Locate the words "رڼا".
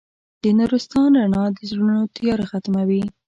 1.21-1.45